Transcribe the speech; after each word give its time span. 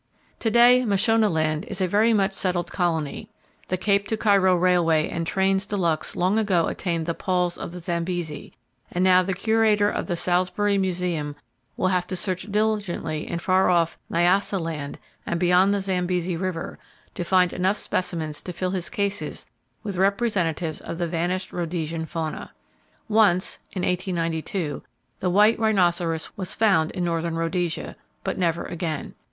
To 0.39 0.49
day, 0.49 0.83
Mashonaland 0.83 1.63
is 1.65 1.79
a 1.79 1.87
very 1.87 2.11
much 2.11 2.33
settled 2.33 2.71
colony. 2.71 3.29
The 3.67 3.77
Cape 3.77 4.07
to 4.07 4.17
Cairo 4.17 4.55
railway 4.55 5.07
and 5.09 5.27
trains 5.27 5.67
de 5.67 5.77
luxe 5.77 6.15
long 6.15 6.39
ago 6.39 6.65
attained 6.65 7.05
the 7.05 7.13
Palls 7.13 7.55
of 7.55 7.71
the 7.71 7.79
Zambesi, 7.79 8.51
and 8.91 9.03
now 9.03 9.21
the 9.21 9.35
Curator 9.35 9.91
of 9.91 10.07
the 10.07 10.15
Salisbury 10.15 10.79
Museum 10.79 11.35
will 11.77 11.89
have 11.89 12.07
to 12.07 12.15
search 12.15 12.51
diligently 12.51 13.27
in 13.29 13.37
far 13.37 13.69
off 13.69 13.99
Nyassaland, 14.09 14.95
and 15.27 15.39
beyond 15.39 15.71
the 15.71 15.81
Zambesi 15.81 16.35
River, 16.35 16.79
to 17.13 17.23
find 17.23 17.53
enough 17.53 17.77
specimens 17.77 18.41
to 18.41 18.53
fill 18.53 18.71
his 18.71 18.89
cases 18.89 19.45
with 19.83 19.97
representatives 19.97 20.81
of 20.81 20.97
the 20.97 21.07
vanished 21.07 21.53
Rhodesian 21.53 22.07
fauna. 22.07 22.53
Once 23.07 23.59
(1892) 23.73 24.81
the 25.19 25.29
white 25.29 25.59
rhinoceros 25.59 26.35
was 26.35 26.55
found 26.55 26.89
in 26.89 27.03
northern 27.03 27.35
Rhodesia; 27.35 27.95
but 28.23 28.39
never 28.39 28.63
again. 28.63 29.13